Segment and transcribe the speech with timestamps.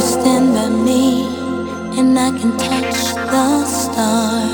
[0.00, 1.26] you stand by me
[1.98, 4.49] and I can touch the stars.